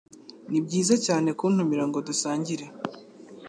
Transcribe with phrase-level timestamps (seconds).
[0.49, 2.65] Nibyiza cyane kuntumira ngo dusangire.